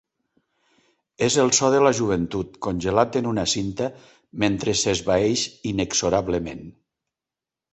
[1.25, 3.91] És el so de la joventut, congelat en una cinta,
[4.45, 6.65] mentre s'esvaeix inexorablement.